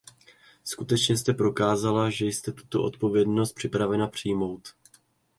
[0.63, 4.67] Skutečně jste prokázala, že jste tuto odpovědnost připravena přijmout.